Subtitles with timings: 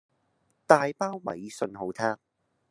[0.65, 2.17] 大包米訊號塔